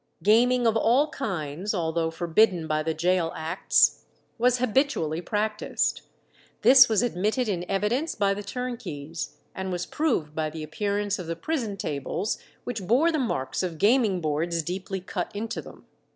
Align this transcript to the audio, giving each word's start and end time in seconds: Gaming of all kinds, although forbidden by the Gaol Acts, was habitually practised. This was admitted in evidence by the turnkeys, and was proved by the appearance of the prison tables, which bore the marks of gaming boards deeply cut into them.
Gaming 0.23 0.65
of 0.65 0.75
all 0.75 1.09
kinds, 1.11 1.75
although 1.75 2.09
forbidden 2.09 2.65
by 2.67 2.81
the 2.81 2.95
Gaol 2.95 3.31
Acts, 3.35 4.05
was 4.39 4.57
habitually 4.57 5.21
practised. 5.21 6.01
This 6.63 6.89
was 6.89 7.03
admitted 7.03 7.47
in 7.47 7.69
evidence 7.69 8.15
by 8.15 8.33
the 8.33 8.41
turnkeys, 8.41 9.35
and 9.53 9.71
was 9.71 9.85
proved 9.85 10.33
by 10.33 10.49
the 10.49 10.63
appearance 10.63 11.19
of 11.19 11.27
the 11.27 11.35
prison 11.35 11.77
tables, 11.77 12.39
which 12.63 12.87
bore 12.87 13.11
the 13.11 13.19
marks 13.19 13.61
of 13.61 13.77
gaming 13.77 14.21
boards 14.21 14.63
deeply 14.63 15.01
cut 15.01 15.29
into 15.35 15.61
them. 15.61 15.85